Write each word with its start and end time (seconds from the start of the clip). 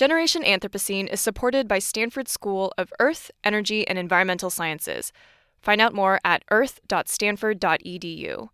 Generation 0.00 0.42
Anthropocene 0.44 1.12
is 1.12 1.20
supported 1.20 1.68
by 1.68 1.78
Stanford 1.78 2.26
School 2.26 2.72
of 2.78 2.90
Earth, 2.98 3.30
Energy, 3.44 3.86
and 3.86 3.98
Environmental 3.98 4.48
Sciences. 4.48 5.12
Find 5.60 5.78
out 5.78 5.92
more 5.92 6.18
at 6.24 6.42
earth.stanford.edu. 6.50 8.48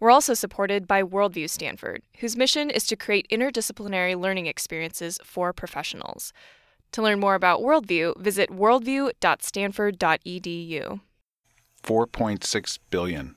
We're 0.00 0.10
also 0.10 0.34
supported 0.34 0.88
by 0.88 1.04
Worldview 1.04 1.48
Stanford, 1.50 2.02
whose 2.18 2.36
mission 2.36 2.68
is 2.68 2.84
to 2.88 2.96
create 2.96 3.28
interdisciplinary 3.30 4.20
learning 4.20 4.46
experiences 4.46 5.20
for 5.22 5.52
professionals. 5.52 6.32
To 6.90 7.00
learn 7.00 7.20
more 7.20 7.36
about 7.36 7.60
Worldview, 7.60 8.20
visit 8.20 8.50
worldview.stanford.edu. 8.50 11.00
4.6 11.84 12.78
billion. 12.90 13.36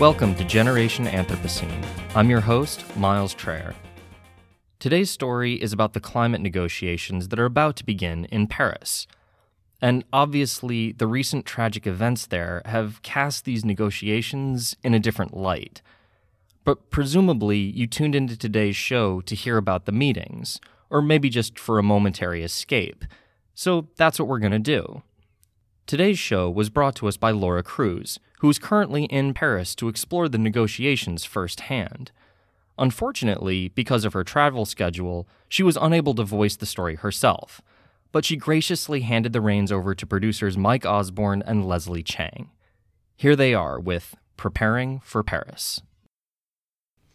Welcome 0.00 0.34
to 0.36 0.44
Generation 0.44 1.04
Anthropocene. 1.04 1.84
I'm 2.14 2.30
your 2.30 2.40
host, 2.40 2.86
Miles 2.96 3.34
Traer. 3.34 3.74
Today's 4.78 5.10
story 5.10 5.60
is 5.60 5.74
about 5.74 5.92
the 5.92 6.00
climate 6.00 6.40
negotiations 6.40 7.28
that 7.28 7.38
are 7.38 7.44
about 7.44 7.76
to 7.76 7.84
begin 7.84 8.24
in 8.32 8.46
Paris. 8.46 9.06
And 9.78 10.06
obviously, 10.10 10.92
the 10.92 11.06
recent 11.06 11.44
tragic 11.44 11.86
events 11.86 12.24
there 12.24 12.62
have 12.64 13.02
cast 13.02 13.44
these 13.44 13.62
negotiations 13.62 14.74
in 14.82 14.94
a 14.94 14.98
different 14.98 15.36
light. 15.36 15.82
But 16.64 16.88
presumably, 16.88 17.58
you 17.58 17.86
tuned 17.86 18.14
into 18.14 18.38
today's 18.38 18.76
show 18.76 19.20
to 19.20 19.34
hear 19.34 19.58
about 19.58 19.84
the 19.84 19.92
meetings, 19.92 20.62
or 20.88 21.02
maybe 21.02 21.28
just 21.28 21.58
for 21.58 21.78
a 21.78 21.82
momentary 21.82 22.42
escape. 22.42 23.04
So 23.54 23.88
that's 23.96 24.18
what 24.18 24.28
we're 24.28 24.38
going 24.38 24.52
to 24.52 24.58
do. 24.58 25.02
Today's 25.90 26.20
show 26.20 26.48
was 26.48 26.70
brought 26.70 26.94
to 26.94 27.08
us 27.08 27.16
by 27.16 27.32
Laura 27.32 27.64
Cruz, 27.64 28.20
who 28.38 28.48
is 28.48 28.60
currently 28.60 29.06
in 29.06 29.34
Paris 29.34 29.74
to 29.74 29.88
explore 29.88 30.28
the 30.28 30.38
negotiations 30.38 31.24
firsthand. 31.24 32.12
Unfortunately, 32.78 33.70
because 33.70 34.04
of 34.04 34.12
her 34.12 34.22
travel 34.22 34.64
schedule, 34.64 35.26
she 35.48 35.64
was 35.64 35.76
unable 35.80 36.14
to 36.14 36.22
voice 36.22 36.54
the 36.54 36.64
story 36.64 36.94
herself, 36.94 37.60
but 38.12 38.24
she 38.24 38.36
graciously 38.36 39.00
handed 39.00 39.32
the 39.32 39.40
reins 39.40 39.72
over 39.72 39.92
to 39.92 40.06
producers 40.06 40.56
Mike 40.56 40.86
Osborne 40.86 41.42
and 41.44 41.66
Leslie 41.66 42.04
Chang. 42.04 42.50
Here 43.16 43.34
they 43.34 43.52
are 43.52 43.80
with 43.80 44.14
Preparing 44.36 45.00
for 45.00 45.24
Paris. 45.24 45.82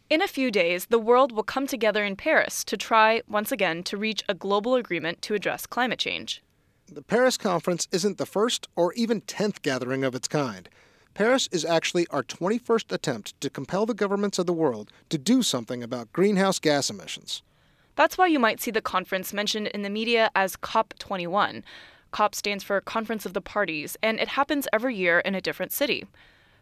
In 0.10 0.22
a 0.22 0.28
few 0.28 0.52
days, 0.52 0.88
the 0.88 1.00
world 1.00 1.32
will 1.32 1.44
come 1.44 1.66
together 1.66 2.04
in 2.04 2.18
Paris 2.18 2.66
to 2.66 2.76
try, 2.76 3.22
once 3.26 3.54
again, 3.54 3.84
to 3.84 3.96
reach 3.96 4.22
a 4.28 4.34
global 4.34 4.76
agreement 4.76 5.22
to 5.22 5.34
address 5.34 5.66
climate 5.66 6.00
change. 6.00 6.42
The 6.92 7.02
Paris 7.02 7.36
Conference 7.36 7.88
isn't 7.92 8.20
the 8.20 8.28
first 8.28 8.68
or 8.76 8.94
even 8.94 9.22
10th 9.22 9.64
gathering 9.64 10.04
of 10.04 10.14
its 10.14 10.28
kind. 10.28 10.70
Paris 11.16 11.50
is 11.52 11.66
actually 11.66 12.06
our 12.08 12.22
21st 12.22 12.92
attempt 12.92 13.42
to 13.42 13.50
compel 13.50 13.88
the 13.88 13.96
governments 13.96 14.38
of 14.38 14.46
the 14.46 14.54
world 14.54 14.92
to 15.10 15.18
do 15.18 15.42
something 15.42 15.82
about 15.82 16.14
greenhouse 16.14 16.60
gas 16.60 16.92
emissions. 16.92 17.42
That's 17.96 18.20
why 18.20 18.28
you 18.28 18.38
might 18.38 18.62
see 18.62 18.70
the 18.70 18.82
conference 18.82 19.34
mentioned 19.34 19.68
in 19.68 19.82
the 19.82 19.90
media 19.90 20.30
as 20.36 20.58
COP21. 20.58 21.64
COP 22.12 22.36
stands 22.36 22.64
for 22.64 22.80
Conference 22.82 23.26
of 23.26 23.34
the 23.34 23.42
Parties, 23.42 23.98
and 24.04 24.20
it 24.20 24.28
happens 24.30 24.68
every 24.72 24.96
year 24.96 25.20
in 25.20 25.34
a 25.34 25.42
different 25.42 25.72
city. 25.72 26.06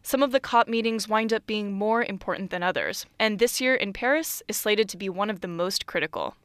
Some 0.03 0.23
of 0.23 0.31
the 0.31 0.39
COP 0.39 0.69
meetings 0.69 1.09
wind 1.09 1.33
up 1.33 1.45
being 1.45 1.73
more 1.73 2.01
important 2.01 2.49
than 2.49 2.63
others, 2.63 3.05
and 3.19 3.39
this 3.39 3.59
year 3.59 3.75
in 3.75 3.91
Paris 3.91 4.41
is 4.47 4.55
slated 4.55 4.87
to 4.89 4.97
be 4.97 5.09
one 5.09 5.29
of 5.29 5.41
the 5.41 5.47
most 5.49 5.85
critical. 5.85 6.35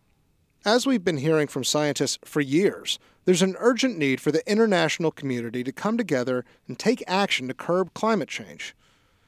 As 0.64 0.86
we've 0.86 1.04
been 1.04 1.19
hearing 1.19 1.46
from 1.46 1.62
scientists 1.62 2.19
for 2.24 2.41
years, 2.41 2.98
there's 3.24 3.42
an 3.42 3.56
urgent 3.58 3.96
need 3.96 4.20
for 4.20 4.32
the 4.32 4.48
international 4.50 5.12
community 5.12 5.62
to 5.62 5.72
come 5.72 5.96
together 5.96 6.44
and 6.66 6.78
take 6.78 7.02
action 7.06 7.46
to 7.48 7.54
curb 7.54 7.94
climate 7.94 8.28
change. 8.28 8.74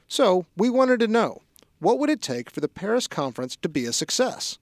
So, 0.08 0.46
we 0.56 0.68
wanted 0.70 0.98
to 1.00 1.08
know 1.08 1.42
what 1.78 1.98
would 1.98 2.10
it 2.10 2.20
take 2.20 2.50
for 2.50 2.60
the 2.60 2.68
Paris 2.68 3.06
conference 3.06 3.56
to 3.56 3.68
be 3.68 3.86
a 3.86 3.92
success? 3.92 4.58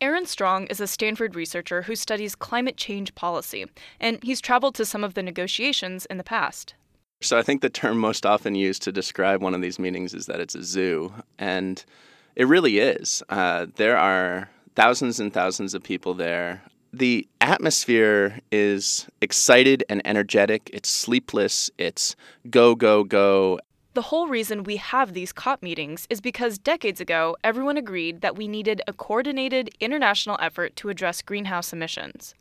Aaron 0.00 0.26
Strong 0.26 0.66
is 0.66 0.80
a 0.80 0.86
Stanford 0.86 1.34
researcher 1.34 1.82
who 1.82 1.96
studies 1.96 2.34
climate 2.36 2.76
change 2.76 3.14
policy, 3.14 3.66
and 3.98 4.22
he's 4.22 4.40
traveled 4.40 4.74
to 4.76 4.84
some 4.84 5.02
of 5.02 5.14
the 5.14 5.22
negotiations 5.22 6.06
in 6.06 6.18
the 6.18 6.24
past. 6.24 6.74
So 7.20 7.36
I 7.38 7.42
think 7.42 7.62
the 7.62 7.70
term 7.70 7.98
most 7.98 8.24
often 8.24 8.54
used 8.54 8.82
to 8.82 8.92
describe 8.92 9.42
one 9.42 9.54
of 9.54 9.62
these 9.62 9.78
meetings 9.78 10.14
is 10.14 10.26
that 10.26 10.38
it's 10.38 10.54
a 10.54 10.62
zoo, 10.62 11.12
and 11.38 11.84
it 12.36 12.46
really 12.46 12.78
is. 12.78 13.22
Uh, 13.28 13.66
there 13.76 13.96
are 13.96 14.50
thousands 14.76 15.18
and 15.18 15.32
thousands 15.32 15.74
of 15.74 15.82
people 15.82 16.14
there. 16.14 16.62
The 16.92 17.26
atmosphere 17.40 18.38
is 18.52 19.06
excited 19.20 19.84
and 19.88 20.00
energetic. 20.06 20.70
It's 20.72 20.88
sleepless. 20.88 21.70
It's 21.78 22.14
go, 22.48 22.74
go, 22.74 23.02
go. 23.02 23.58
The 23.94 24.02
whole 24.02 24.28
reason 24.28 24.62
we 24.62 24.76
have 24.76 25.14
these 25.14 25.32
COP 25.32 25.62
meetings 25.62 26.06
is 26.10 26.20
because 26.20 26.58
decades 26.58 27.00
ago, 27.00 27.36
everyone 27.42 27.78
agreed 27.78 28.20
that 28.20 28.36
we 28.36 28.46
needed 28.46 28.82
a 28.86 28.92
coordinated 28.92 29.70
international 29.80 30.38
effort 30.40 30.76
to 30.76 30.90
address 30.90 31.22
greenhouse 31.22 31.72
emissions. 31.72 32.34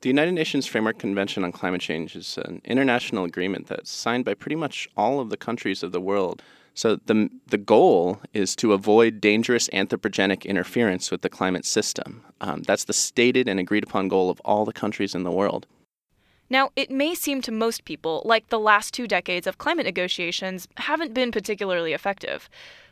The 0.00 0.08
United 0.08 0.32
Nations 0.32 0.64
Framework 0.64 1.00
Convention 1.00 1.42
on 1.42 1.50
Climate 1.50 1.80
Change 1.80 2.14
is 2.14 2.38
an 2.38 2.62
international 2.64 3.24
agreement 3.24 3.66
that's 3.66 3.90
signed 3.90 4.24
by 4.24 4.34
pretty 4.34 4.54
much 4.54 4.88
all 4.96 5.18
of 5.18 5.28
the 5.28 5.36
countries 5.36 5.82
of 5.82 5.90
the 5.90 6.00
world. 6.00 6.40
So 6.74 7.00
the 7.06 7.28
the 7.48 7.58
goal 7.58 8.20
is 8.32 8.54
to 8.56 8.74
avoid 8.74 9.20
dangerous 9.20 9.68
anthropogenic 9.70 10.44
interference 10.44 11.10
with 11.10 11.22
the 11.22 11.28
climate 11.28 11.64
system. 11.64 12.22
Um, 12.40 12.62
that's 12.62 12.84
the 12.84 12.92
stated 12.92 13.48
and 13.48 13.58
agreed 13.58 13.82
upon 13.82 14.06
goal 14.06 14.30
of 14.30 14.40
all 14.44 14.64
the 14.64 14.72
countries 14.72 15.16
in 15.16 15.24
the 15.24 15.32
world. 15.32 15.66
Now, 16.48 16.70
it 16.76 16.92
may 16.92 17.16
seem 17.16 17.42
to 17.42 17.50
most 17.50 17.84
people 17.84 18.22
like 18.24 18.48
the 18.48 18.60
last 18.60 18.94
two 18.94 19.08
decades 19.08 19.48
of 19.48 19.58
climate 19.58 19.86
negotiations 19.86 20.68
haven't 20.76 21.12
been 21.12 21.32
particularly 21.32 21.92
effective. 21.92 22.48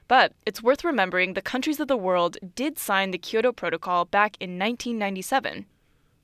But 0.08 0.32
it's 0.44 0.62
worth 0.62 0.82
remembering 0.82 1.34
the 1.34 1.42
countries 1.42 1.78
of 1.78 1.86
the 1.86 1.96
world 1.96 2.36
did 2.56 2.80
sign 2.80 3.12
the 3.12 3.18
Kyoto 3.18 3.52
Protocol 3.52 4.04
back 4.06 4.36
in 4.40 4.58
1997. 4.58 5.66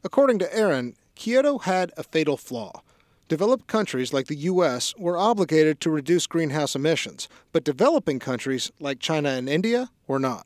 According 0.05 0.41
to 0.41 0.53
Aaron, 0.53 0.97
Kyoto 1.15 1.59
had 1.59 1.93
a 1.97 2.03
fatal 2.03 2.37
flaw. 2.37 2.83
Developed 3.29 3.69
countries 3.69 4.13
like 4.13 4.27
the 4.27 4.37
U.S. 4.51 4.95
were 4.99 5.17
obligated 5.17 5.81
to 5.81 5.91
reduce 5.91 6.27
greenhouse 6.27 6.75
emissions, 6.75 7.29
but 7.53 7.63
developing 7.63 8.19
countries 8.19 8.73
like 8.81 8.99
China 8.99 9.29
and 9.29 9.49
India 9.49 9.91
were 10.09 10.19
not. 10.19 10.45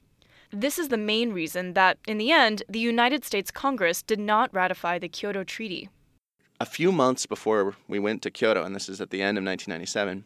This 0.52 0.78
is 0.78 0.88
the 0.88 0.98
main 0.98 1.32
reason 1.32 1.72
that, 1.72 1.96
in 2.06 2.18
the 2.18 2.30
end, 2.30 2.64
the 2.68 2.78
United 2.78 3.24
States 3.24 3.50
Congress 3.50 4.02
did 4.02 4.20
not 4.20 4.52
ratify 4.52 4.98
the 4.98 5.08
Kyoto 5.08 5.42
Treaty. 5.42 5.88
A 6.60 6.66
few 6.66 6.92
months 6.92 7.24
before 7.24 7.74
we 7.88 7.98
went 7.98 8.20
to 8.22 8.30
Kyoto, 8.30 8.62
and 8.62 8.74
this 8.74 8.90
is 8.90 9.00
at 9.00 9.08
the 9.08 9.22
end 9.22 9.38
of 9.38 9.44
1997, 9.44 10.24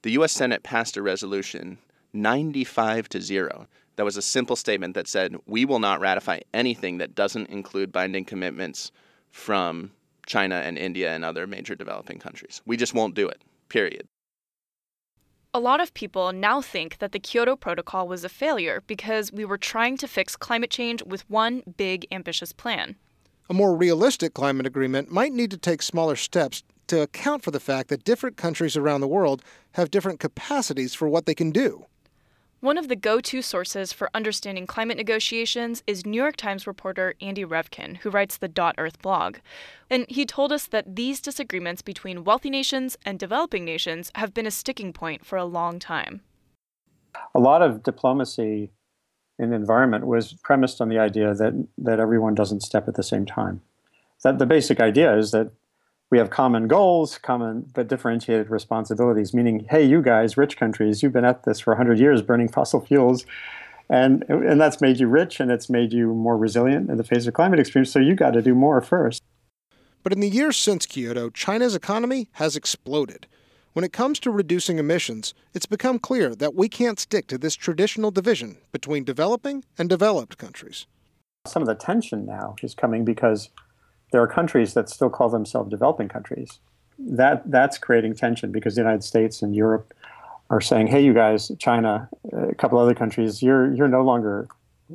the 0.00 0.12
US 0.12 0.32
Senate 0.32 0.62
passed 0.62 0.96
a 0.96 1.02
resolution 1.02 1.76
95 2.14 3.08
to 3.10 3.20
0 3.20 3.66
that 3.96 4.04
was 4.04 4.16
a 4.16 4.22
simple 4.22 4.56
statement 4.56 4.94
that 4.94 5.08
said 5.08 5.36
we 5.46 5.64
will 5.64 5.78
not 5.78 6.00
ratify 6.00 6.40
anything 6.54 6.98
that 6.98 7.14
doesn't 7.14 7.48
include 7.48 7.92
binding 7.92 8.24
commitments 8.24 8.90
from 9.30 9.90
China 10.26 10.56
and 10.56 10.78
India 10.78 11.12
and 11.12 11.24
other 11.24 11.46
major 11.46 11.74
developing 11.74 12.18
countries. 12.18 12.62
We 12.64 12.76
just 12.76 12.94
won't 12.94 13.14
do 13.14 13.28
it. 13.28 13.42
Period. 13.68 14.06
A 15.54 15.60
lot 15.60 15.80
of 15.80 15.92
people 15.92 16.32
now 16.32 16.62
think 16.62 16.98
that 16.98 17.12
the 17.12 17.18
Kyoto 17.18 17.56
Protocol 17.56 18.08
was 18.08 18.24
a 18.24 18.30
failure 18.30 18.82
because 18.86 19.30
we 19.30 19.44
were 19.44 19.58
trying 19.58 19.98
to 19.98 20.08
fix 20.08 20.34
climate 20.34 20.70
change 20.70 21.02
with 21.02 21.28
one 21.28 21.62
big, 21.76 22.06
ambitious 22.10 22.54
plan. 22.54 22.96
A 23.50 23.54
more 23.54 23.76
realistic 23.76 24.32
climate 24.32 24.66
agreement 24.66 25.10
might 25.10 25.32
need 25.32 25.50
to 25.50 25.58
take 25.58 25.82
smaller 25.82 26.16
steps 26.16 26.62
to 26.86 27.02
account 27.02 27.42
for 27.42 27.50
the 27.50 27.60
fact 27.60 27.90
that 27.90 28.04
different 28.04 28.38
countries 28.38 28.78
around 28.78 29.02
the 29.02 29.08
world 29.08 29.42
have 29.72 29.90
different 29.90 30.20
capacities 30.20 30.94
for 30.94 31.06
what 31.06 31.26
they 31.26 31.34
can 31.34 31.50
do. 31.50 31.84
One 32.62 32.78
of 32.78 32.86
the 32.86 32.94
go 32.94 33.20
to 33.20 33.42
sources 33.42 33.92
for 33.92 34.08
understanding 34.14 34.68
climate 34.68 34.96
negotiations 34.96 35.82
is 35.88 36.06
New 36.06 36.22
York 36.22 36.36
Times 36.36 36.64
reporter 36.64 37.14
Andy 37.20 37.44
Revkin, 37.44 37.96
who 37.96 38.10
writes 38.10 38.36
the 38.36 38.46
Dot 38.46 38.76
Earth 38.78 39.02
blog. 39.02 39.38
And 39.90 40.06
he 40.08 40.24
told 40.24 40.52
us 40.52 40.68
that 40.68 40.94
these 40.94 41.20
disagreements 41.20 41.82
between 41.82 42.22
wealthy 42.22 42.50
nations 42.50 42.96
and 43.04 43.18
developing 43.18 43.64
nations 43.64 44.12
have 44.14 44.32
been 44.32 44.46
a 44.46 44.52
sticking 44.52 44.92
point 44.92 45.26
for 45.26 45.36
a 45.36 45.44
long 45.44 45.80
time. 45.80 46.20
A 47.34 47.40
lot 47.40 47.62
of 47.62 47.82
diplomacy 47.82 48.70
in 49.40 49.50
the 49.50 49.56
environment 49.56 50.06
was 50.06 50.34
premised 50.34 50.80
on 50.80 50.88
the 50.88 51.00
idea 51.00 51.34
that, 51.34 51.66
that 51.78 51.98
everyone 51.98 52.36
doesn't 52.36 52.62
step 52.62 52.86
at 52.86 52.94
the 52.94 53.02
same 53.02 53.26
time. 53.26 53.60
That 54.22 54.38
the 54.38 54.46
basic 54.46 54.78
idea 54.78 55.16
is 55.16 55.32
that 55.32 55.50
we 56.12 56.18
have 56.18 56.28
common 56.28 56.68
goals, 56.68 57.16
common 57.16 57.70
but 57.72 57.88
differentiated 57.88 58.50
responsibilities, 58.50 59.32
meaning, 59.32 59.66
hey, 59.70 59.82
you 59.82 60.02
guys, 60.02 60.36
rich 60.36 60.58
countries, 60.58 61.02
you've 61.02 61.14
been 61.14 61.24
at 61.24 61.44
this 61.44 61.58
for 61.58 61.70
100 61.72 61.98
years 61.98 62.20
burning 62.20 62.48
fossil 62.48 62.82
fuels, 62.82 63.24
and, 63.88 64.22
and 64.28 64.60
that's 64.60 64.82
made 64.82 65.00
you 65.00 65.08
rich 65.08 65.40
and 65.40 65.50
it's 65.50 65.70
made 65.70 65.90
you 65.90 66.12
more 66.12 66.36
resilient 66.36 66.90
in 66.90 66.98
the 66.98 67.02
face 67.02 67.26
of 67.26 67.32
climate 67.32 67.58
extremes, 67.58 67.90
so 67.90 67.98
you 67.98 68.14
got 68.14 68.32
to 68.32 68.42
do 68.42 68.54
more 68.54 68.82
first. 68.82 69.22
But 70.02 70.12
in 70.12 70.20
the 70.20 70.28
years 70.28 70.58
since 70.58 70.84
Kyoto, 70.84 71.30
China's 71.30 71.74
economy 71.74 72.28
has 72.32 72.56
exploded. 72.56 73.26
When 73.72 73.82
it 73.82 73.94
comes 73.94 74.20
to 74.20 74.30
reducing 74.30 74.78
emissions, 74.78 75.32
it's 75.54 75.64
become 75.64 75.98
clear 75.98 76.34
that 76.34 76.54
we 76.54 76.68
can't 76.68 77.00
stick 77.00 77.26
to 77.28 77.38
this 77.38 77.54
traditional 77.54 78.10
division 78.10 78.58
between 78.70 79.04
developing 79.04 79.64
and 79.78 79.88
developed 79.88 80.36
countries. 80.36 80.86
Some 81.46 81.62
of 81.62 81.68
the 81.68 81.74
tension 81.74 82.26
now 82.26 82.56
is 82.62 82.74
coming 82.74 83.02
because 83.02 83.48
there 84.12 84.22
are 84.22 84.28
countries 84.28 84.74
that 84.74 84.88
still 84.88 85.10
call 85.10 85.28
themselves 85.28 85.70
developing 85.70 86.08
countries. 86.08 86.60
That 86.98 87.50
that's 87.50 87.78
creating 87.78 88.14
tension 88.14 88.52
because 88.52 88.76
the 88.76 88.82
United 88.82 89.02
States 89.02 89.42
and 89.42 89.56
Europe 89.56 89.92
are 90.50 90.60
saying, 90.60 90.86
"Hey, 90.86 91.02
you 91.02 91.14
guys, 91.14 91.50
China, 91.58 92.08
a 92.32 92.54
couple 92.54 92.78
other 92.78 92.94
countries, 92.94 93.42
you're 93.42 93.72
you're 93.72 93.88
no 93.88 94.02
longer, 94.02 94.46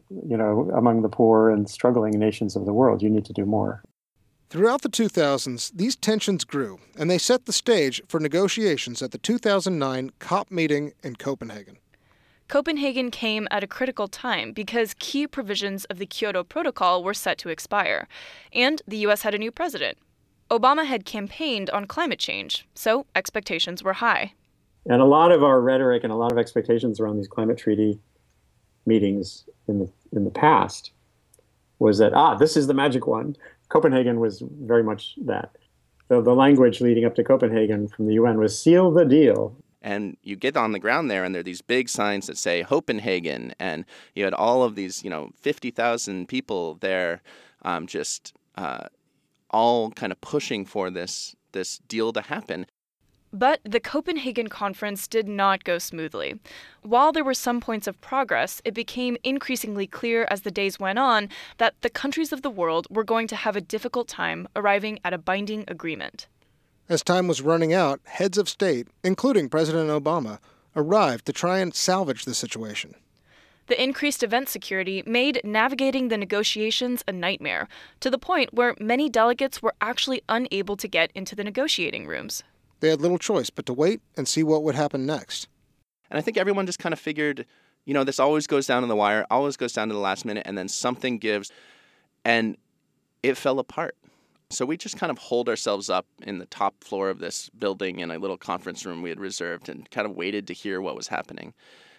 you 0.09 0.37
know, 0.37 0.71
among 0.75 1.01
the 1.01 1.09
poor 1.09 1.49
and 1.49 1.69
struggling 1.69 2.17
nations 2.17 2.55
of 2.55 2.65
the 2.65 2.73
world. 2.73 3.01
You 3.01 3.09
need 3.09 3.25
to 3.25 3.33
do 3.33 3.45
more." 3.45 3.83
Throughout 4.49 4.81
the 4.81 4.89
2000s, 4.89 5.71
these 5.71 5.97
tensions 5.97 6.45
grew, 6.45 6.79
and 6.97 7.09
they 7.11 7.17
set 7.17 7.45
the 7.45 7.51
stage 7.51 8.01
for 8.07 8.19
negotiations 8.19 9.01
at 9.01 9.11
the 9.11 9.17
2009 9.17 10.11
COP 10.19 10.49
meeting 10.49 10.93
in 11.03 11.17
Copenhagen. 11.17 11.79
Copenhagen 12.47 13.11
came 13.11 13.45
at 13.51 13.63
a 13.63 13.67
critical 13.67 14.07
time 14.07 14.53
because 14.53 14.95
key 14.99 15.27
provisions 15.27 15.83
of 15.85 15.97
the 15.97 16.05
Kyoto 16.05 16.45
Protocol 16.45 17.03
were 17.03 17.13
set 17.13 17.37
to 17.39 17.49
expire, 17.49 18.07
and 18.53 18.81
the 18.87 18.99
US 18.99 19.23
had 19.23 19.35
a 19.35 19.37
new 19.37 19.51
president. 19.51 19.97
Obama 20.49 20.85
had 20.85 21.03
campaigned 21.03 21.69
on 21.71 21.85
climate 21.85 22.19
change, 22.19 22.65
so 22.73 23.05
expectations 23.15 23.83
were 23.83 23.93
high. 23.93 24.33
And 24.85 25.01
a 25.01 25.05
lot 25.05 25.33
of 25.33 25.43
our 25.43 25.59
rhetoric 25.59 26.05
and 26.05 26.13
a 26.13 26.15
lot 26.15 26.31
of 26.31 26.37
expectations 26.37 27.01
around 27.01 27.17
these 27.17 27.27
climate 27.27 27.57
treaty 27.57 27.99
meetings 28.85 29.43
in 29.67 29.79
the 29.79 29.91
in 30.13 30.23
the 30.23 30.31
past 30.31 30.91
was 31.79 31.97
that 31.97 32.13
ah, 32.13 32.35
this 32.35 32.55
is 32.55 32.67
the 32.67 32.73
magic 32.73 33.07
one. 33.07 33.35
Copenhagen 33.67 34.21
was 34.21 34.41
very 34.61 34.83
much 34.83 35.15
that. 35.25 35.57
The, 36.07 36.21
the 36.21 36.33
language 36.33 36.79
leading 36.79 37.03
up 37.03 37.15
to 37.15 37.23
Copenhagen 37.25 37.89
from 37.89 38.05
the 38.05 38.13
UN 38.13 38.37
was 38.39 38.57
seal 38.57 38.89
the 38.89 39.03
deal 39.03 39.57
and 39.87 40.17
you 40.21 40.35
get 40.35 40.57
on 40.57 40.73
the 40.73 40.79
ground 40.79 41.09
there 41.09 41.23
and 41.23 41.33
there 41.33 41.39
are 41.39 41.51
these 41.51 41.61
big 41.61 41.87
signs 41.87 42.27
that 42.27 42.37
say 42.37 42.63
Copenhagen 42.63 43.53
and 43.57 43.85
you 44.15 44.25
had 44.25 44.33
all 44.33 44.63
of 44.63 44.75
these 44.75 45.01
you 45.03 45.09
know 45.09 45.31
50,000 45.39 46.27
people 46.27 46.75
there 46.81 47.21
um, 47.61 47.87
just 47.87 48.33
uh, 48.55 48.87
all 49.49 49.91
kind 49.91 50.11
of 50.11 50.19
pushing 50.19 50.65
for 50.65 50.89
this 50.89 51.35
this 51.53 51.79
deal 51.87 52.11
to 52.11 52.21
happen 52.21 52.65
but 53.33 53.59
the 53.63 53.81
Copenhagen 53.81 54.47
conference 54.47 55.05
did 55.05 55.27
not 55.27 55.65
go 55.65 55.77
smoothly. 55.77 56.39
While 56.81 57.11
there 57.11 57.25
were 57.25 57.33
some 57.33 57.59
points 57.59 57.85
of 57.85 57.99
progress, 57.99 58.61
it 58.63 58.73
became 58.73 59.17
increasingly 59.21 59.85
clear 59.85 60.25
as 60.31 60.41
the 60.41 60.49
days 60.49 60.79
went 60.79 60.97
on 60.97 61.27
that 61.57 61.75
the 61.81 61.89
countries 61.89 62.31
of 62.31 62.41
the 62.41 62.49
world 62.49 62.87
were 62.89 63.03
going 63.03 63.27
to 63.27 63.35
have 63.35 63.57
a 63.57 63.61
difficult 63.75 64.07
time 64.07 64.47
arriving 64.55 64.99
at 65.03 65.13
a 65.13 65.17
binding 65.17 65.65
agreement. 65.67 66.27
As 66.89 67.03
time 67.03 67.27
was 67.27 67.41
running 67.41 67.73
out, 67.73 67.99
heads 68.05 68.37
of 68.37 68.47
state, 68.47 68.87
including 69.03 69.49
President 69.49 69.89
Obama, 69.89 70.39
arrived 70.73 71.25
to 71.25 71.33
try 71.33 71.57
and 71.57 71.75
salvage 71.75 72.23
the 72.23 72.33
situation. 72.33 72.95
The 73.65 73.81
increased 73.83 74.23
event 74.23 74.47
security 74.47 75.03
made 75.05 75.41
navigating 75.43 76.07
the 76.07 76.17
negotiations 76.17 77.03
a 77.05 77.11
nightmare, 77.11 77.67
to 77.99 78.09
the 78.09 78.17
point 78.17 78.53
where 78.53 78.73
many 78.79 79.09
delegates 79.09 79.61
were 79.61 79.73
actually 79.81 80.21
unable 80.29 80.77
to 80.77 80.87
get 80.87 81.11
into 81.13 81.35
the 81.35 81.43
negotiating 81.43 82.07
rooms. 82.07 82.43
They 82.79 82.89
had 82.89 83.01
little 83.01 83.17
choice 83.17 83.49
but 83.49 83.65
to 83.65 83.73
wait 83.73 83.99
and 84.15 84.25
see 84.25 84.43
what 84.43 84.63
would 84.63 84.75
happen 84.75 85.05
next. 85.05 85.49
And 86.09 86.17
I 86.17 86.21
think 86.21 86.37
everyone 86.37 86.65
just 86.65 86.79
kind 86.79 86.93
of 86.93 86.99
figured, 86.99 87.45
you 87.83 87.93
know, 87.93 88.05
this 88.05 88.19
always 88.19 88.47
goes 88.47 88.65
down 88.65 88.83
to 88.83 88.87
the 88.87 88.95
wire, 88.95 89.25
always 89.29 89.57
goes 89.57 89.73
down 89.73 89.89
to 89.89 89.93
the 89.93 89.99
last 89.99 90.23
minute, 90.23 90.43
and 90.45 90.57
then 90.57 90.69
something 90.69 91.17
gives. 91.17 91.51
And 92.23 92.55
it 93.23 93.35
fell 93.35 93.59
apart. 93.59 93.97
So 94.49 94.65
we 94.65 94.77
just 94.77 94.97
kind 94.97 95.11
of 95.11 95.17
holed 95.17 95.49
ourselves 95.49 95.89
up 95.89 96.05
in 96.23 96.39
the 96.39 96.45
top 96.45 96.83
floor 96.83 97.09
of 97.09 97.19
this 97.19 97.49
building 97.49 97.99
in 97.99 98.11
a 98.11 98.17
little 98.17 98.37
conference 98.37 98.85
room 98.85 99.01
we 99.01 99.09
had 99.09 99.19
reserved 99.19 99.67
and 99.67 99.89
kind 99.91 100.07
of 100.07 100.15
waited 100.15 100.47
to 100.47 100.53
hear 100.53 100.79
what 100.79 100.95
was 100.95 101.09
happening. 101.09 101.53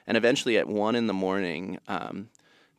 And 0.06 0.16
eventually, 0.16 0.56
at 0.56 0.66
one 0.66 0.94
in 0.94 1.06
the 1.06 1.12
morning, 1.12 1.78
um, 1.88 2.30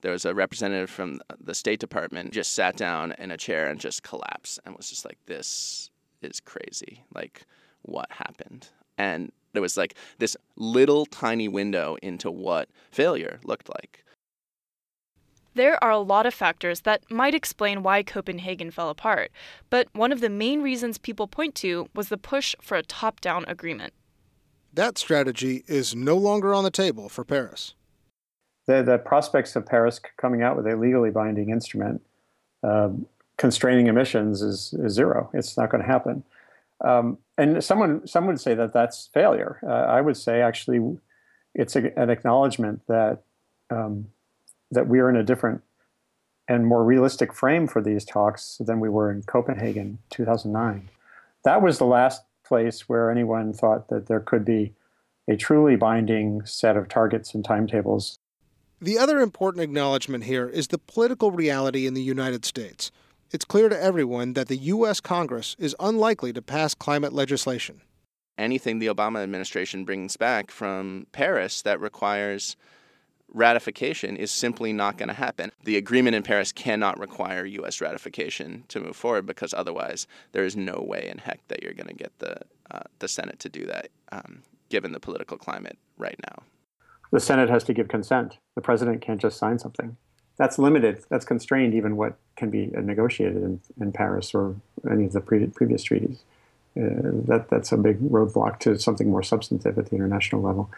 there 0.01 0.12
was 0.12 0.25
a 0.25 0.33
representative 0.33 0.89
from 0.89 1.21
the 1.39 1.54
State 1.54 1.80
Department 1.80 2.31
just 2.31 2.54
sat 2.54 2.75
down 2.77 3.13
in 3.19 3.30
a 3.30 3.38
chair 3.38 3.68
and 3.68 3.80
just 3.80 4.01
collapsed 4.01 4.60
and 4.66 4.75
was 4.75 4.89
just 4.89 5.06
like, 5.06 5.19
"This 5.27 5.92
is 6.24 6.39
crazy. 6.39 7.04
Like, 7.13 7.45
what 7.83 8.12
happened?" 8.12 8.69
And 8.98 9.31
there 9.54 9.62
was 9.62 9.77
like 9.77 9.94
this 10.18 10.36
little 10.56 11.06
tiny 11.06 11.48
window 11.48 11.98
into 12.01 12.31
what 12.31 12.70
failure 12.91 13.39
looked 13.43 13.70
like. 13.70 14.03
There 15.56 15.84
are 15.84 15.91
a 15.91 16.00
lot 16.00 16.25
of 16.25 16.34
factors 16.34 16.82
that 16.82 17.10
might 17.10 17.34
explain 17.34 17.84
why 17.84 18.03
Copenhagen 18.03 18.72
fell 18.72 18.89
apart, 18.89 19.32
but 19.70 19.88
one 19.94 20.12
of 20.12 20.22
the 20.22 20.29
main 20.29 20.62
reasons 20.62 20.98
people 20.98 21.27
point 21.27 21.56
to 21.56 21.89
was 21.96 22.10
the 22.10 22.18
push 22.18 22.56
for 22.62 22.77
a 22.77 22.84
top 22.84 23.20
down 23.20 23.46
agreement. 23.48 23.94
That 24.74 24.98
strategy 24.98 25.63
is 25.68 25.96
no 25.96 26.15
longer 26.15 26.53
on 26.53 26.63
the 26.63 26.72
table 26.72 27.10
for 27.10 27.25
Paris. 27.25 27.74
The, 28.68 28.84
the 28.84 29.00
prospects 29.00 29.56
of 29.56 29.65
Paris 29.65 30.00
coming 30.18 30.44
out 30.44 30.56
with 30.56 30.68
a 30.68 30.75
legally 30.75 31.10
binding 31.10 31.50
instrument 31.50 32.01
um, 32.62 33.08
constraining 33.38 33.88
emissions 33.88 34.41
is, 34.44 34.74
is, 34.74 34.94
zero. 34.94 35.29
It's 35.34 35.58
not 35.58 35.72
going 35.72 35.82
to 35.82 35.88
happen. 35.88 36.24
Um, 36.82 37.18
and 37.38 37.63
someone, 37.63 38.06
some 38.06 38.27
would 38.27 38.39
say 38.39 38.53
that 38.53 38.74
that's 38.74 39.10
failure. 39.13 39.60
Uh, 39.63 39.72
I 39.72 40.01
would 40.01 40.18
say 40.18 40.41
actually 40.41 40.98
it's 41.56 41.75
a, 41.75 41.98
an 41.98 42.10
acknowledgement 42.10 42.82
that 42.88 43.24
um, 43.72 44.08
that 44.71 44.88
we 44.88 44.99
are 44.99 45.09
in 45.09 45.15
a 45.15 45.23
different 45.23 45.61
and 46.47 46.65
more 46.65 46.83
realistic 46.83 47.33
frame 47.33 47.67
for 47.67 47.81
these 47.81 48.03
talks 48.03 48.57
than 48.59 48.79
we 48.79 48.89
were 48.89 49.11
in 49.11 49.21
Copenhagen 49.23 49.99
2009. 50.09 50.89
That 51.43 51.61
was 51.61 51.77
the 51.77 51.85
last 51.85 52.23
place 52.43 52.89
where 52.89 53.11
anyone 53.11 53.53
thought 53.53 53.89
that 53.89 54.07
there 54.07 54.19
could 54.19 54.43
be 54.43 54.73
a 55.27 55.38
truly 55.38 55.75
binding 55.75 56.43
set 56.45 56.75
of 56.75 56.89
targets 56.89 57.35
and 57.35 57.45
timetables. 57.45 58.17
The 58.81 58.97
other 58.97 59.19
important 59.19 59.63
acknowledgement 59.63 60.23
here 60.23 60.47
is 60.47 60.69
the 60.69 60.79
political 60.79 61.31
reality 61.31 61.85
in 61.85 61.93
the 61.93 62.01
United 62.01 62.45
States. 62.45 62.91
It's 63.31 63.45
clear 63.45 63.69
to 63.69 63.79
everyone 63.79 64.33
that 64.33 64.47
the 64.47 64.57
U.S. 64.57 64.99
Congress 64.99 65.55
is 65.59 65.75
unlikely 65.79 66.33
to 66.33 66.41
pass 66.41 66.73
climate 66.73 67.13
legislation. 67.13 67.81
Anything 68.39 68.79
the 68.79 68.88
Obama 68.88 69.21
administration 69.21 69.85
brings 69.85 70.17
back 70.17 70.49
from 70.49 71.05
Paris 71.11 71.61
that 71.61 71.79
requires 71.79 72.55
ratification 73.33 74.15
is 74.15 74.31
simply 74.31 74.74
not 74.74 74.98
going 74.98 75.09
to 75.09 75.13
happen. 75.13 75.51
The 75.63 75.77
agreement 75.77 76.15
in 76.15 76.24
Paris 76.24 76.51
cannot 76.51 77.00
require 77.00 77.45
U.S. 77.45 77.81
ratification 77.81 78.63
to 78.69 78.79
move 78.79 78.95
forward 78.95 79.25
because 79.25 79.53
otherwise 79.53 80.07
there 80.31 80.43
is 80.43 80.55
no 80.55 80.83
way 80.86 81.07
in 81.12 81.19
heck 81.19 81.48
that 81.48 81.63
you're 81.63 81.74
going 81.74 81.88
to 81.88 81.93
get 81.93 82.17
the 82.19 82.41
uh, 82.71 82.81
the 83.00 83.07
Senate 83.07 83.39
to 83.39 83.50
do 83.50 83.65
that, 83.65 83.89
um, 84.12 84.43
given 84.69 84.91
the 84.91 85.00
political 85.00 85.38
climate 85.38 85.77
right 85.98 86.19
now. 86.29 86.43
The 87.12 87.19
Senate 87.19 87.50
has 87.50 87.63
to 87.63 87.74
give 87.74 87.88
consent. 87.88 88.38
The 88.53 88.62
president 88.62 89.01
can't 89.01 89.19
just 89.19 89.38
sign 89.38 89.57
something. 89.57 89.98
That's 90.38 90.59
limited. 90.59 91.03
That's 91.09 91.25
constrained 91.25 91.74
even 91.74 91.98
what 91.98 92.17
can 92.36 92.50
be 92.51 92.67
negotiated 92.67 93.41
in, 93.41 93.59
in 93.81 93.91
Paris 93.91 94.36
or 94.36 94.55
any 94.89 95.05
of 95.05 95.13
the 95.13 95.21
pre- 95.21 95.48
previous 95.48 95.83
treaties. 95.83 96.19
uh, 96.77 97.25
that 97.25 97.48
that's 97.50 97.71
a 97.71 97.77
big 97.77 98.00
roadblock 98.00 98.59
to 98.59 98.77
something 98.77 99.09
more 99.09 99.24
substantive 99.24 99.77
at 99.77 99.88
the 99.88 99.95
international 99.95 100.41
level. 100.41 100.69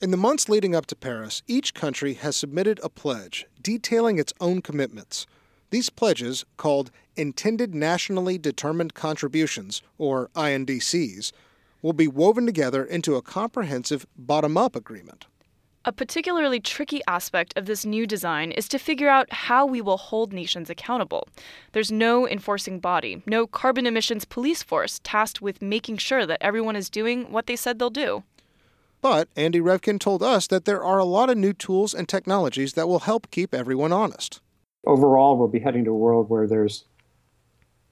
In 0.00 0.12
the 0.12 0.16
months 0.16 0.48
leading 0.48 0.76
up 0.76 0.86
to 0.86 0.94
Paris, 0.94 1.42
each 1.48 1.74
country 1.74 2.14
has 2.14 2.36
submitted 2.36 2.78
a 2.84 2.88
pledge 2.88 3.46
detailing 3.60 4.16
its 4.16 4.32
own 4.40 4.62
commitments. 4.62 5.26
These 5.70 5.90
pledges, 5.90 6.44
called 6.56 6.92
Intended 7.16 7.74
Nationally 7.74 8.38
Determined 8.38 8.94
Contributions, 8.94 9.82
or 9.98 10.28
INDCs, 10.36 11.32
will 11.82 11.94
be 11.94 12.06
woven 12.06 12.46
together 12.46 12.84
into 12.84 13.16
a 13.16 13.22
comprehensive 13.22 14.06
bottom 14.16 14.56
up 14.56 14.76
agreement. 14.76 15.26
A 15.84 15.90
particularly 15.90 16.60
tricky 16.60 17.00
aspect 17.08 17.52
of 17.56 17.66
this 17.66 17.84
new 17.84 18.06
design 18.06 18.52
is 18.52 18.68
to 18.68 18.78
figure 18.78 19.08
out 19.08 19.32
how 19.32 19.66
we 19.66 19.80
will 19.80 19.96
hold 19.96 20.32
nations 20.32 20.70
accountable. 20.70 21.26
There's 21.72 21.90
no 21.90 22.28
enforcing 22.28 22.78
body, 22.78 23.24
no 23.26 23.48
carbon 23.48 23.84
emissions 23.84 24.24
police 24.24 24.62
force 24.62 25.00
tasked 25.02 25.42
with 25.42 25.60
making 25.60 25.96
sure 25.96 26.24
that 26.24 26.38
everyone 26.40 26.76
is 26.76 26.88
doing 26.88 27.32
what 27.32 27.46
they 27.48 27.56
said 27.56 27.80
they'll 27.80 27.90
do. 27.90 28.22
But 29.00 29.28
Andy 29.36 29.60
Revkin 29.60 30.00
told 30.00 30.22
us 30.22 30.46
that 30.48 30.64
there 30.64 30.82
are 30.82 30.98
a 30.98 31.04
lot 31.04 31.30
of 31.30 31.36
new 31.36 31.52
tools 31.52 31.94
and 31.94 32.08
technologies 32.08 32.72
that 32.74 32.88
will 32.88 33.00
help 33.00 33.30
keep 33.30 33.54
everyone 33.54 33.92
honest. 33.92 34.40
Overall, 34.86 35.36
we'll 35.36 35.48
be 35.48 35.60
heading 35.60 35.84
to 35.84 35.90
a 35.90 35.96
world 35.96 36.28
where 36.28 36.46
there's 36.46 36.84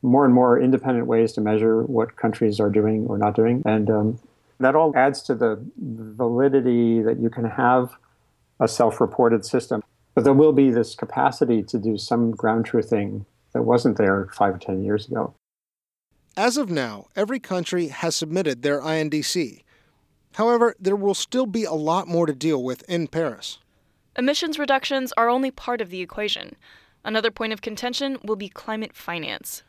more 0.02 0.24
and 0.24 0.34
more 0.34 0.60
independent 0.60 1.06
ways 1.06 1.32
to 1.34 1.40
measure 1.40 1.82
what 1.82 2.16
countries 2.16 2.60
are 2.60 2.70
doing 2.70 3.06
or 3.06 3.18
not 3.18 3.34
doing. 3.34 3.62
And 3.64 3.90
um, 3.90 4.18
that 4.60 4.74
all 4.74 4.92
adds 4.96 5.22
to 5.22 5.34
the 5.34 5.62
validity 5.78 7.02
that 7.02 7.18
you 7.20 7.30
can 7.30 7.44
have 7.44 7.94
a 8.60 8.68
self 8.68 9.00
reported 9.00 9.44
system. 9.44 9.82
But 10.14 10.24
there 10.24 10.32
will 10.32 10.52
be 10.52 10.70
this 10.70 10.94
capacity 10.94 11.62
to 11.64 11.78
do 11.78 11.98
some 11.98 12.30
ground 12.30 12.66
truthing 12.66 13.26
that 13.52 13.62
wasn't 13.62 13.98
there 13.98 14.28
five 14.32 14.54
or 14.54 14.58
10 14.58 14.82
years 14.82 15.06
ago. 15.08 15.34
As 16.36 16.56
of 16.56 16.70
now, 16.70 17.06
every 17.14 17.38
country 17.38 17.88
has 17.88 18.16
submitted 18.16 18.62
their 18.62 18.80
INDC. 18.80 19.62
However, 20.36 20.74
there 20.78 20.96
will 20.96 21.14
still 21.14 21.46
be 21.46 21.64
a 21.64 21.72
lot 21.72 22.08
more 22.08 22.26
to 22.26 22.34
deal 22.34 22.62
with 22.62 22.86
in 22.90 23.08
Paris. 23.08 23.58
Emissions 24.18 24.58
reductions 24.58 25.14
are 25.16 25.30
only 25.30 25.50
part 25.50 25.80
of 25.80 25.88
the 25.88 26.02
equation. 26.02 26.56
Another 27.02 27.30
point 27.30 27.54
of 27.54 27.62
contention 27.62 28.18
will 28.22 28.36
be 28.36 28.50
climate 28.50 28.94
finance. 28.94 29.62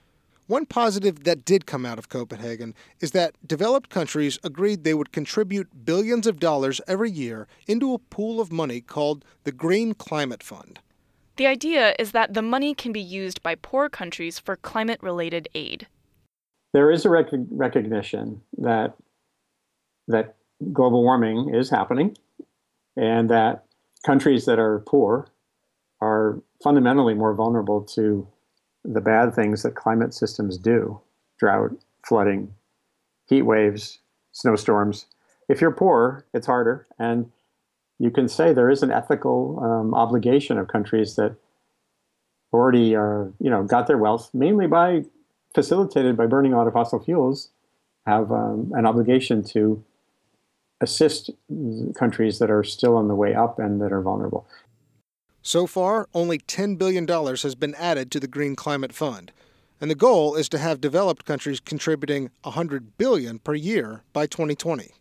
One 0.48 0.66
positive 0.66 1.24
that 1.24 1.46
did 1.46 1.66
come 1.66 1.86
out 1.86 1.98
of 1.98 2.10
Copenhagen 2.10 2.76
is 3.00 3.12
that 3.12 3.36
developed 3.48 3.90
countries 3.90 4.40
agreed 4.44 4.84
they 4.84 4.94
would 4.94 5.14
contribute 5.14 5.86
billions 5.86 6.28
of 6.28 6.38
dollars 6.38 6.82
every 6.86 7.12
year 7.12 7.48
into 7.66 7.94
a 7.94 8.00
pool 8.00 8.42
of 8.42 8.52
money 8.52 8.82
called 8.82 9.24
the 9.46 9.54
Green 9.54 9.94
Climate 9.94 10.44
Fund. 10.44 10.80
The 11.38 11.48
idea 11.48 11.96
is 11.98 12.12
that 12.12 12.34
the 12.34 12.42
money 12.42 12.74
can 12.74 12.92
be 12.92 13.02
used 13.02 13.42
by 13.42 13.56
poor 13.56 13.88
countries 13.88 14.38
for 14.38 14.58
climate 14.58 15.00
related 15.02 15.48
aid. 15.56 15.88
There 16.74 16.92
is 16.92 17.06
a 17.06 17.10
rec- 17.10 17.30
recognition 17.32 18.42
that 18.58 18.98
that 20.10 20.37
global 20.74 21.04
warming 21.04 21.54
is 21.54 21.70
happening 21.70 22.18
and 22.96 23.30
that 23.30 23.66
countries 24.06 24.46
that 24.46 24.60
are 24.60 24.80
poor 24.80 25.28
are 26.02 26.42
fundamentally 26.64 27.14
more 27.14 27.34
vulnerable 27.34 27.82
to 27.82 28.28
the 28.84 29.02
bad 29.02 29.34
things 29.34 29.64
that 29.64 29.76
climate 29.76 30.14
systems 30.14 30.58
do 30.58 31.00
drought, 31.40 31.72
flooding, 32.08 32.52
heat 33.28 33.44
waves, 33.44 34.00
snowstorms. 34.32 35.06
If 35.50 35.62
you're 35.62 35.72
poor, 35.72 36.26
it's 36.34 36.48
harder. 36.48 36.88
And 36.98 37.32
you 38.00 38.10
can 38.10 38.28
say 38.28 38.54
there 38.54 38.70
is 38.70 38.82
an 38.82 38.92
ethical 38.92 39.60
um, 39.62 39.94
obligation 39.94 40.58
of 40.58 40.68
countries 40.68 41.16
that 41.16 41.36
already 42.52 42.96
are, 42.96 43.32
you 43.40 43.50
know, 43.50 43.64
got 43.64 43.88
their 43.88 43.98
wealth 43.98 44.32
mainly 44.34 44.66
by 44.68 45.04
facilitated 45.54 46.16
by 46.16 46.26
burning 46.26 46.54
a 46.54 46.58
lot 46.58 46.68
of 46.68 46.74
fossil 46.74 47.00
fuels, 47.00 47.50
have 48.06 48.32
um, 48.32 48.72
an 48.76 48.86
obligation 48.86 49.44
to 49.44 49.84
assist 50.82 51.30
countries 51.96 52.40
that 52.40 52.52
are 52.52 52.64
still 52.64 52.96
on 52.96 53.08
the 53.08 53.16
way 53.16 53.34
up 53.34 53.60
and 53.60 53.82
that 53.82 53.92
are 53.92 54.02
vulnerable. 54.02 54.48
So 55.42 55.66
far, 55.66 56.10
only 56.14 56.40
$10 56.40 56.78
billion 56.78 57.08
has 57.08 57.56
been 57.56 57.76
added 57.76 58.12
to 58.12 58.20
the 58.20 58.28
Green 58.28 58.56
Climate 58.56 58.94
Fund, 58.94 59.32
and 59.80 59.90
the 59.90 59.96
goal 59.96 60.36
is 60.36 60.50
to 60.50 60.58
have 60.58 60.82
developed 60.82 61.26
countries 61.26 61.60
contributing 61.60 62.32
100 62.44 62.98
billion 62.98 63.40
per 63.40 63.54
year 63.54 64.04
by 64.12 64.28
2020. 64.28 64.92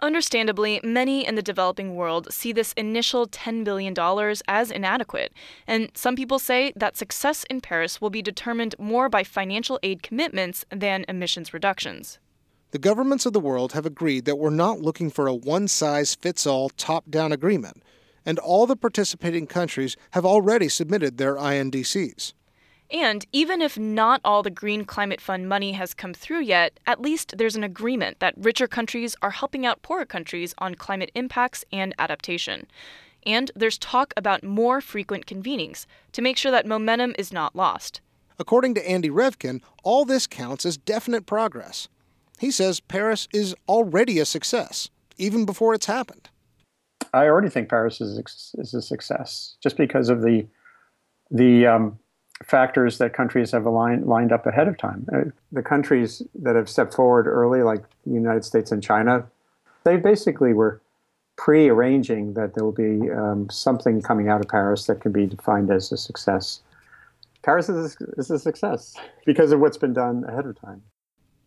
Understandably, 0.00 0.80
many 0.84 1.26
in 1.26 1.34
the 1.34 1.42
developing 1.42 1.96
world 1.96 2.32
see 2.32 2.52
this 2.52 2.72
initial 2.74 3.26
$10 3.26 3.64
billion 3.64 3.94
as 4.46 4.70
inadequate, 4.70 5.32
and 5.66 5.90
some 5.94 6.14
people 6.14 6.38
say 6.38 6.72
that 6.76 6.96
success 6.96 7.44
in 7.50 7.60
Paris 7.60 8.00
will 8.00 8.10
be 8.10 8.22
determined 8.22 8.76
more 8.78 9.08
by 9.08 9.24
financial 9.24 9.80
aid 9.82 10.04
commitments 10.04 10.64
than 10.70 11.04
emissions 11.08 11.52
reductions. 11.52 12.20
The 12.70 12.78
governments 12.78 13.24
of 13.24 13.32
the 13.32 13.40
world 13.40 13.72
have 13.72 13.86
agreed 13.86 14.26
that 14.26 14.36
we're 14.36 14.50
not 14.50 14.80
looking 14.80 15.10
for 15.10 15.26
a 15.26 15.34
one 15.34 15.68
size 15.68 16.14
fits 16.14 16.46
all 16.46 16.68
top 16.70 17.10
down 17.10 17.32
agreement 17.32 17.82
and 18.28 18.38
all 18.38 18.66
the 18.66 18.76
participating 18.76 19.46
countries 19.46 19.96
have 20.10 20.26
already 20.26 20.68
submitted 20.68 21.16
their 21.16 21.36
INDCs. 21.36 22.34
And 22.90 23.24
even 23.32 23.62
if 23.62 23.78
not 23.78 24.20
all 24.22 24.42
the 24.42 24.50
Green 24.50 24.84
Climate 24.84 25.20
Fund 25.20 25.48
money 25.48 25.72
has 25.72 25.94
come 25.94 26.12
through 26.12 26.40
yet, 26.40 26.78
at 26.86 27.00
least 27.00 27.34
there's 27.38 27.56
an 27.56 27.64
agreement 27.64 28.20
that 28.20 28.34
richer 28.36 28.68
countries 28.68 29.16
are 29.22 29.30
helping 29.30 29.64
out 29.64 29.80
poorer 29.80 30.04
countries 30.04 30.54
on 30.58 30.74
climate 30.74 31.10
impacts 31.14 31.64
and 31.72 31.94
adaptation. 31.98 32.66
And 33.24 33.50
there's 33.56 33.78
talk 33.78 34.12
about 34.14 34.44
more 34.44 34.82
frequent 34.82 35.24
convenings 35.24 35.86
to 36.12 36.20
make 36.20 36.36
sure 36.36 36.52
that 36.52 36.66
momentum 36.66 37.14
is 37.18 37.32
not 37.32 37.56
lost. 37.56 38.02
According 38.38 38.74
to 38.74 38.86
Andy 38.88 39.08
Revkin, 39.08 39.62
all 39.82 40.04
this 40.04 40.26
counts 40.26 40.66
as 40.66 40.76
definite 40.76 41.24
progress. 41.24 41.88
He 42.38 42.50
says 42.50 42.80
Paris 42.80 43.28
is 43.32 43.54
already 43.68 44.18
a 44.18 44.24
success, 44.24 44.90
even 45.16 45.44
before 45.44 45.74
it's 45.74 45.86
happened. 45.86 46.28
I 47.12 47.26
already 47.26 47.48
think 47.48 47.68
Paris 47.68 48.00
is 48.00 48.18
is 48.58 48.74
a 48.74 48.82
success 48.82 49.56
just 49.62 49.76
because 49.76 50.08
of 50.08 50.22
the 50.22 50.46
the 51.30 51.66
um, 51.66 51.98
factors 52.44 52.98
that 52.98 53.12
countries 53.12 53.50
have 53.50 53.66
aligned, 53.66 54.06
lined 54.06 54.32
up 54.32 54.46
ahead 54.46 54.68
of 54.68 54.78
time. 54.78 55.06
Uh, 55.12 55.24
the 55.52 55.62
countries 55.62 56.22
that 56.34 56.56
have 56.56 56.68
stepped 56.68 56.94
forward 56.94 57.26
early, 57.26 57.62
like 57.62 57.82
the 58.06 58.12
United 58.12 58.44
States 58.44 58.70
and 58.72 58.82
China, 58.82 59.26
they 59.84 59.96
basically 59.96 60.52
were 60.52 60.80
pre-arranging 61.36 62.34
that 62.34 62.54
there 62.54 62.64
will 62.64 62.72
be 62.72 63.10
um, 63.10 63.48
something 63.50 64.02
coming 64.02 64.28
out 64.28 64.40
of 64.40 64.48
Paris 64.48 64.86
that 64.86 65.00
can 65.00 65.12
be 65.12 65.26
defined 65.26 65.70
as 65.70 65.92
a 65.92 65.96
success. 65.96 66.60
Paris 67.42 67.68
is 67.68 67.96
a, 68.00 68.04
is 68.18 68.30
a 68.30 68.38
success 68.38 68.96
because 69.24 69.52
of 69.52 69.60
what's 69.60 69.76
been 69.76 69.92
done 69.92 70.24
ahead 70.24 70.46
of 70.46 70.60
time. 70.60 70.82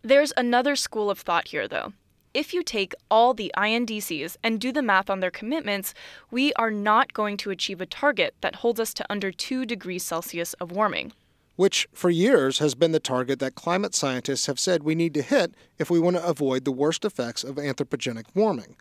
There's 0.04 0.34
another 0.36 0.76
school 0.76 1.10
of 1.10 1.20
thought 1.20 1.50
here, 1.50 1.68
though 1.68 1.94
if 2.34 2.54
you 2.54 2.64
take 2.64 2.94
all 3.10 3.34
the 3.34 3.52
INDCs 3.58 4.38
and 4.44 4.60
do 4.60 4.72
the 4.72 4.82
math 4.82 5.10
on 5.10 5.20
their 5.20 5.32
commitments, 5.32 5.94
we 6.30 6.54
are 6.54 6.72
not 6.72 7.14
going 7.14 7.38
to 7.38 7.50
achieve 7.50 7.82
a 7.82 7.86
target 7.86 8.34
that 8.42 8.56
holds 8.56 8.80
us 8.80 8.94
to 8.96 9.06
under 9.10 9.32
2 9.32 9.66
degrees 9.66 10.04
Celsius 10.04 10.54
of 10.56 10.72
warming. 10.72 11.12
Which, 11.58 11.88
for 11.94 12.10
years, 12.10 12.60
has 12.60 12.74
been 12.74 12.94
the 12.94 13.00
target 13.00 13.40
that 13.40 13.56
climate 13.56 13.94
scientists 13.94 14.46
have 14.46 14.60
said 14.60 14.84
we 14.84 14.96
need 14.96 15.14
to 15.16 15.22
hit 15.22 15.54
if 15.78 15.90
we 15.90 16.00
want 16.00 16.16
to 16.16 16.26
avoid 16.26 16.66
the 16.66 16.72
worst 16.72 17.04
effects 17.04 17.44
of 17.44 17.56
anthropogenic 17.56 18.26
warming. 18.34 18.76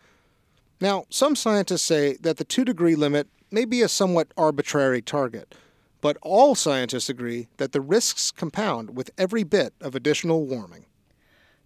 Now, 0.80 1.04
some 1.10 1.36
scientists 1.36 1.82
say 1.82 2.16
that 2.20 2.36
the 2.36 2.44
2 2.44 2.64
degree 2.64 2.94
limit 2.94 3.28
may 3.50 3.64
be 3.64 3.82
a 3.82 3.88
somewhat 3.88 4.28
arbitrary 4.36 5.02
target, 5.02 5.56
but 6.00 6.16
all 6.22 6.54
scientists 6.54 7.08
agree 7.08 7.48
that 7.56 7.72
the 7.72 7.80
risks 7.80 8.30
compound 8.30 8.96
with 8.96 9.10
every 9.18 9.42
bit 9.42 9.74
of 9.80 9.94
additional 9.94 10.46
warming. 10.46 10.86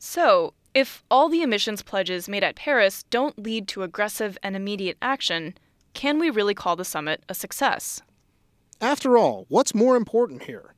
So, 0.07 0.53
if 0.75 1.03
all 1.11 1.31
the 1.31 1.41
emissions 1.41 1.83
pledges 1.83 2.29
made 2.29 2.45
at 2.45 2.57
Paris 2.57 3.05
don't 3.05 3.39
lead 3.39 3.67
to 3.69 3.83
aggressive 3.83 4.37
and 4.43 4.55
immediate 4.55 4.99
action, 5.01 5.55
can 5.95 6.19
we 6.19 6.29
really 6.29 6.53
call 6.53 6.77
the 6.77 6.85
summit 6.85 7.23
a 7.27 7.35
success? 7.35 8.03
After 8.83 9.17
all, 9.17 9.47
what's 9.49 9.75
more 9.75 9.97
important 9.97 10.43
here? 10.43 10.75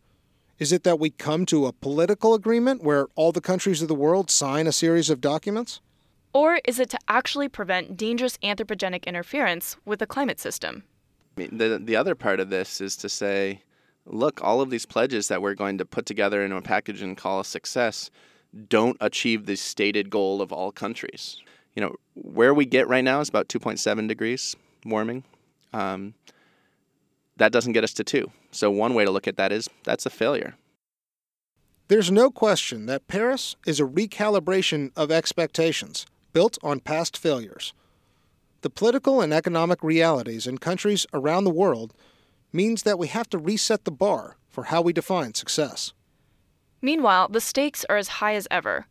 Is 0.61 0.71
it 0.71 0.85
that 0.85 1.01
we 1.01 1.11
come 1.11 1.45
to 1.47 1.67
a 1.67 1.73
political 1.73 2.35
agreement 2.35 2.85
where 2.85 3.09
all 3.17 3.33
the 3.33 3.41
countries 3.41 3.83
of 3.83 3.89
the 3.89 3.97
world 3.97 4.31
sign 4.31 4.69
a 4.69 4.73
series 4.73 5.11
of 5.11 5.21
documents? 5.21 5.81
Or 6.33 6.61
is 6.65 6.79
it 6.79 6.89
to 6.91 6.99
actually 7.09 7.49
prevent 7.49 7.97
dangerous 7.97 8.39
anthropogenic 8.45 9.07
interference 9.07 9.77
with 9.85 9.99
the 9.99 10.07
climate 10.07 10.39
system? 10.39 10.85
The, 11.35 11.81
the 11.83 11.97
other 11.97 12.15
part 12.15 12.39
of 12.39 12.51
this 12.51 12.81
is 12.81 12.97
to 12.99 13.09
say, 13.09 13.65
look, 14.05 14.41
all 14.41 14.61
of 14.61 14.71
these 14.71 14.87
pledges 14.87 15.27
that 15.27 15.43
we're 15.43 15.55
going 15.55 15.79
to 15.79 15.85
put 15.85 16.07
together 16.07 16.45
in 16.45 16.53
a 16.53 16.63
package 16.63 17.03
and 17.03 17.17
call 17.17 17.41
a 17.41 17.45
success 17.45 18.09
don't 18.69 18.97
achieve 19.01 19.47
the 19.47 19.57
stated 19.57 20.11
goal 20.11 20.41
of 20.41 20.53
all 20.53 20.73
countries. 20.73 21.41
You 21.75 21.83
know, 21.83 21.95
where 22.15 22.55
we 22.55 22.65
get 22.65 22.89
right 22.89 23.05
now 23.05 23.21
is 23.21 23.29
about 23.29 23.49
2.7 23.49 24.09
degrees 24.09 24.57
warming. 24.85 25.25
Um, 25.73 26.15
that 27.37 27.53
doesn't 27.53 27.73
get 27.73 27.85
us 27.85 27.93
to 27.95 28.05
two. 28.05 28.31
So, 28.51 28.71
one 28.71 28.95
way 28.95 29.05
to 29.05 29.11
look 29.11 29.29
at 29.29 29.37
that 29.37 29.53
is 29.53 29.69
that's 29.85 30.07
a 30.07 30.11
failure. 30.11 30.55
There's 31.89 32.11
no 32.11 32.31
question 32.31 32.87
that 32.87 33.07
Paris 33.07 33.55
is 33.67 33.79
a 33.79 33.85
recalibration 33.85 34.91
of 34.97 35.13
expectations 35.13 36.07
built 36.33 36.59
on 36.63 36.81
past 36.81 37.17
failures. 37.17 37.73
The 38.63 38.71
political 38.71 39.21
and 39.21 39.33
economic 39.33 39.83
realities 39.85 40.47
in 40.47 40.59
countries 40.59 41.07
around 41.13 41.45
the 41.45 41.51
world 41.51 41.95
means 42.53 42.83
that 42.83 42.99
we 42.99 43.07
have 43.09 43.29
to 43.31 43.39
reset 43.39 43.85
the 43.85 43.91
bar 43.91 44.37
for 44.49 44.65
how 44.65 44.83
we 44.83 44.93
define 44.93 45.35
success. 45.35 45.93
Meanwhile, 46.83 47.29
the 47.29 47.41
stakes 47.41 47.85
are 47.89 47.97
as 47.97 48.09
high 48.09 48.35
as 48.35 48.49
ever. 48.51 48.87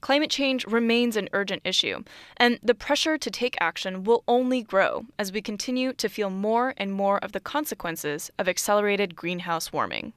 Climate 0.00 0.30
change 0.30 0.66
remains 0.66 1.16
an 1.16 1.30
urgent 1.32 1.62
issue, 1.64 2.04
and 2.36 2.58
the 2.62 2.74
pressure 2.74 3.16
to 3.16 3.30
take 3.30 3.56
action 3.58 4.04
will 4.04 4.22
only 4.28 4.62
grow 4.62 5.06
as 5.18 5.32
we 5.32 5.40
continue 5.40 5.94
to 5.94 6.08
feel 6.10 6.28
more 6.28 6.74
and 6.76 6.92
more 6.92 7.18
of 7.18 7.32
the 7.32 7.40
consequences 7.40 8.30
of 8.38 8.46
accelerated 8.46 9.16
greenhouse 9.16 9.72
warming. 9.72 10.12